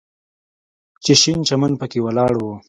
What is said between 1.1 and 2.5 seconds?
شين چمن پکښې ولاړ و.